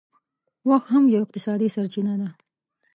[0.69, 2.29] وخت هم یو اقتصادي سرچینه ده